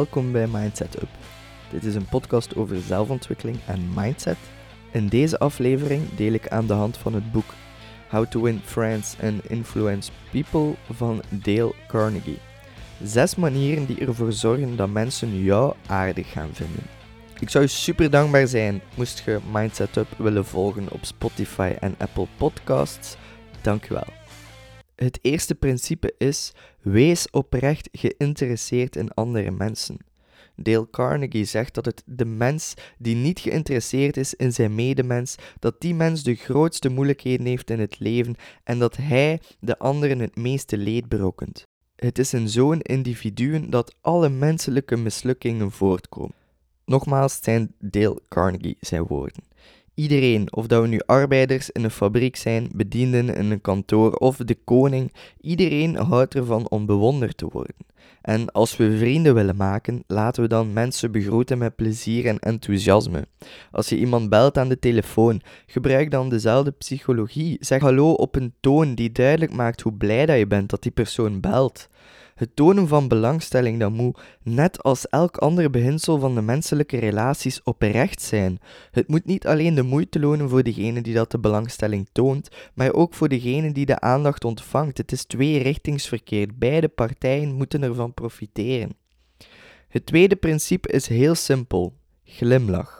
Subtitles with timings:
[0.00, 1.08] welkom bij Mindset Up.
[1.70, 4.36] Dit is een podcast over zelfontwikkeling en mindset.
[4.92, 7.54] In deze aflevering deel ik aan de hand van het boek
[8.08, 12.38] How to Win Friends and Influence People van Dale Carnegie.
[13.02, 16.82] Zes manieren die ervoor zorgen dat mensen jou aardig gaan vinden.
[17.40, 22.26] Ik zou super dankbaar zijn moest je Mindset Up willen volgen op Spotify en Apple
[22.36, 23.16] Podcasts.
[23.60, 24.19] Dankjewel.
[25.02, 29.96] Het eerste principe is: wees oprecht geïnteresseerd in andere mensen.
[30.56, 35.80] Dale Carnegie zegt dat het de mens die niet geïnteresseerd is in zijn medemens, dat
[35.80, 38.34] die mens de grootste moeilijkheden heeft in het leven
[38.64, 41.62] en dat hij de anderen het meeste leed berokkent.
[41.96, 46.34] Het is in zo'n individuen dat alle menselijke mislukkingen voortkomen.
[46.84, 49.49] Nogmaals zijn Dale Carnegie zijn woorden.
[49.94, 54.36] Iedereen, of dat we nu arbeiders in een fabriek zijn, bedienden in een kantoor of
[54.36, 57.74] de koning, iedereen houdt ervan om bewonderd te worden.
[58.22, 63.26] En als we vrienden willen maken, laten we dan mensen begroeten met plezier en enthousiasme.
[63.70, 67.56] Als je iemand belt aan de telefoon, gebruik dan dezelfde psychologie.
[67.60, 70.92] Zeg hallo op een toon die duidelijk maakt hoe blij dat je bent dat die
[70.92, 71.88] persoon belt.
[72.34, 77.62] Het tonen van belangstelling dat moet, net als elk ander beginsel van de menselijke relaties,
[77.62, 78.58] oprecht zijn.
[78.90, 82.92] Het moet niet alleen de moeite lonen voor degene die dat de belangstelling toont, maar
[82.92, 84.98] ook voor degene die de aandacht ontvangt.
[84.98, 86.48] Het is tweerichtingsverkeer.
[86.54, 88.96] Beide partijen moeten ervan profiteren.
[89.88, 92.99] Het tweede principe is heel simpel: glimlach.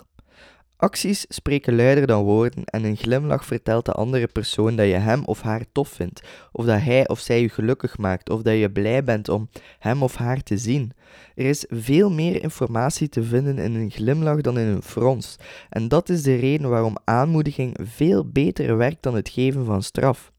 [0.81, 5.25] Acties spreken luider dan woorden en een glimlach vertelt de andere persoon dat je hem
[5.25, 8.71] of haar tof vindt, of dat hij of zij je gelukkig maakt, of dat je
[8.71, 10.93] blij bent om hem of haar te zien.
[11.35, 15.37] Er is veel meer informatie te vinden in een glimlach dan in een frons,
[15.69, 20.33] en dat is de reden waarom aanmoediging veel beter werkt dan het geven van straf.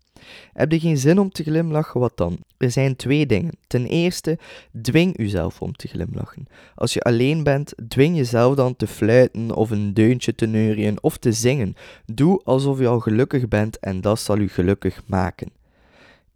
[0.53, 2.38] Heb je geen zin om te glimlachen, wat dan?
[2.58, 3.58] Er zijn twee dingen.
[3.67, 4.38] Ten eerste,
[4.81, 6.47] dwing uzelf om te glimlachen.
[6.75, 11.18] Als je alleen bent, dwing jezelf dan te fluiten of een deuntje te neurien of
[11.18, 11.75] te zingen.
[12.06, 15.50] Doe alsof je al gelukkig bent en dat zal u gelukkig maken.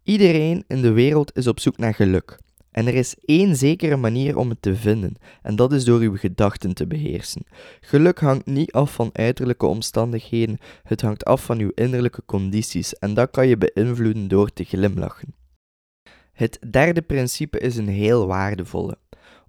[0.03, 2.37] Iedereen in de wereld is op zoek naar geluk.
[2.75, 6.17] En er is één zekere manier om het te vinden, en dat is door uw
[6.17, 7.45] gedachten te beheersen.
[7.79, 13.13] Geluk hangt niet af van uiterlijke omstandigheden, het hangt af van uw innerlijke condities, en
[13.13, 15.35] dat kan je beïnvloeden door te glimlachen.
[16.31, 18.97] Het derde principe is een heel waardevolle.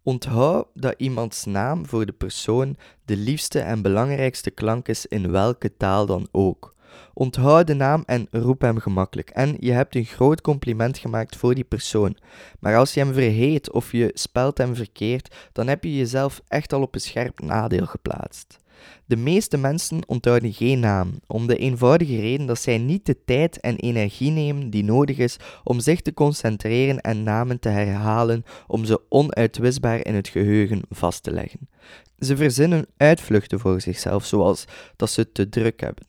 [0.03, 5.77] Onthoud dat iemands naam voor de persoon de liefste en belangrijkste klank is in welke
[5.77, 6.76] taal dan ook.
[7.15, 9.31] Onthoud de naam en roep hem gemakkelijk.
[9.31, 12.17] En je hebt een groot compliment gemaakt voor die persoon.
[12.61, 16.73] Maar als je hem verheet of je spelt hem verkeerd, dan heb je jezelf echt
[16.73, 18.59] al op een scherp nadeel geplaatst.
[19.07, 23.61] De meeste mensen onthouden geen naam, om de eenvoudige reden dat zij niet de tijd
[23.61, 28.85] en energie nemen die nodig is om zich te concentreren en namen te herhalen om
[28.85, 31.69] ze onuitwisbaar in het geheugen vast te leggen.
[32.19, 34.65] Ze verzinnen uitvluchten voor zichzelf, zoals
[34.97, 36.05] dat ze te druk hebben.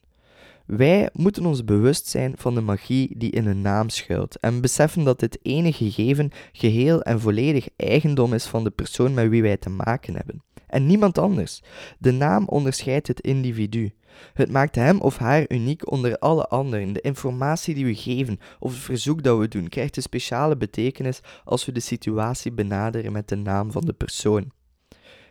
[0.67, 5.03] Wij moeten ons bewust zijn van de magie die in een naam schuilt en beseffen
[5.03, 9.57] dat dit ene gegeven geheel en volledig eigendom is van de persoon met wie wij
[9.57, 10.43] te maken hebben.
[10.67, 11.61] En niemand anders.
[11.99, 13.91] De naam onderscheidt het individu.
[14.33, 16.93] Het maakt hem of haar uniek onder alle anderen.
[16.93, 21.19] De informatie die we geven of het verzoek dat we doen krijgt een speciale betekenis
[21.43, 24.51] als we de situatie benaderen met de naam van de persoon.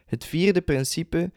[0.06, 1.30] Het vierde principe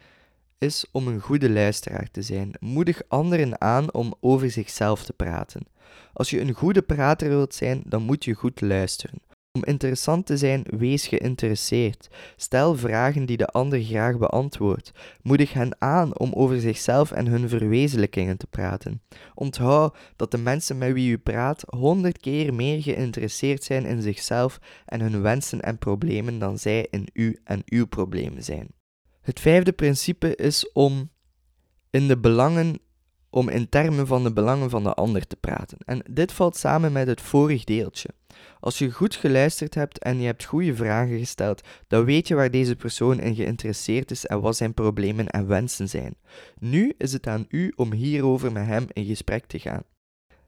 [0.60, 2.52] is om een goede luisteraar te zijn.
[2.60, 5.68] Moedig anderen aan om over zichzelf te praten.
[6.14, 9.22] Als je een goede prater wilt zijn, dan moet je goed luisteren.
[9.52, 12.08] Om interessant te zijn, wees geïnteresseerd.
[12.36, 14.92] Stel vragen die de ander graag beantwoordt.
[15.22, 19.02] Moedig hen aan om over zichzelf en hun verwezenlijkingen te praten.
[19.34, 24.60] Onthoud dat de mensen met wie u praat honderd keer meer geïnteresseerd zijn in zichzelf
[24.86, 28.79] en hun wensen en problemen dan zij in u en uw problemen zijn.
[29.22, 31.10] Het vijfde principe is om
[31.90, 32.80] in de belangen,
[33.30, 35.78] om in termen van de belangen van de ander te praten.
[35.86, 38.10] En dit valt samen met het vorig deeltje.
[38.60, 42.52] Als je goed geluisterd hebt en je hebt goede vragen gesteld, dan weet je waar
[42.52, 46.16] deze persoon in geïnteresseerd is en wat zijn problemen en wensen zijn.
[46.60, 49.84] Nu is het aan u om hierover met hem in gesprek te gaan.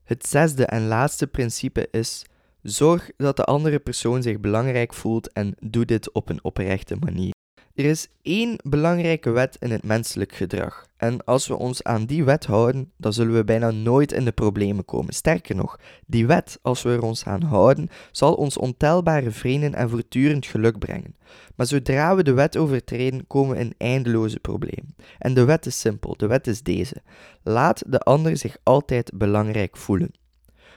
[0.04, 2.26] Het zesde en laatste principe is:
[2.62, 7.34] zorg dat de andere persoon zich belangrijk voelt en doe dit op een oprechte manier.
[7.76, 10.86] Er is één belangrijke wet in het menselijk gedrag.
[10.98, 14.32] En als we ons aan die wet houden, dan zullen we bijna nooit in de
[14.32, 15.14] problemen komen.
[15.14, 19.90] Sterker nog, die wet, als we er ons aan houden, zal ons ontelbare vrienden en
[19.90, 21.16] voortdurend geluk brengen.
[21.56, 24.96] Maar zodra we de wet overtreden, komen we in eindeloze problemen.
[25.18, 26.96] En de wet is simpel, de wet is deze.
[27.44, 30.12] Laat de ander zich altijd belangrijk voelen.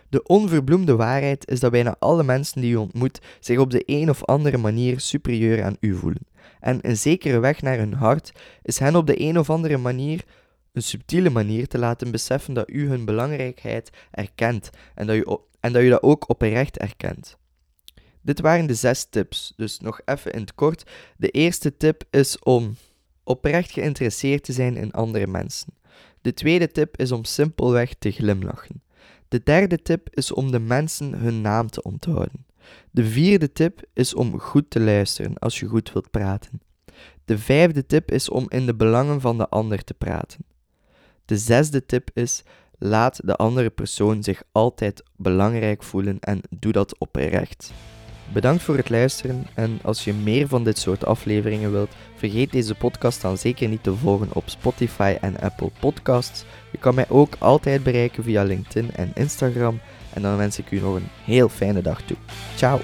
[0.09, 4.11] De onverbloemde waarheid is dat bijna alle mensen die u ontmoet zich op de een
[4.11, 6.27] of andere manier superieur aan u voelen.
[6.65, 8.33] En een zekere weg naar hun hart
[8.63, 10.25] is hen op de een of andere manier,
[10.73, 15.25] een subtiele manier, te laten beseffen dat u hun belangrijkheid erkent en dat u,
[15.61, 17.39] en dat, u dat ook oprecht erkent.
[18.21, 20.91] Dit waren de zes tips, dus nog even in het kort.
[21.17, 22.77] De eerste tip is om
[23.25, 25.75] oprecht geïnteresseerd te zijn in andere mensen.
[26.21, 28.83] De tweede tip is om simpelweg te glimlachen.
[29.29, 32.47] De derde tip is om de mensen hun naam te onthouden.
[32.91, 36.61] De vierde tip is om goed te luisteren als je goed wilt praten.
[37.25, 40.45] De vijfde tip is om in de belangen van de ander te praten.
[41.25, 42.43] De zesde tip is
[42.79, 47.73] laat de andere persoon zich altijd belangrijk voelen en doe dat oprecht.
[48.33, 52.75] Bedankt voor het luisteren en als je meer van dit soort afleveringen wilt, vergeet deze
[52.75, 56.45] podcast dan zeker niet te volgen op Spotify en Apple Podcasts.
[56.73, 59.81] Je kan mij ook altijd bereiken via LinkedIn en Instagram
[60.15, 62.17] en dan wens ik u nog een heel fijne dag toe.
[62.57, 62.81] Ciao!